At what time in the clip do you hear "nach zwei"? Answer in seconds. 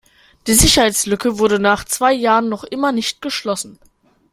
1.59-2.11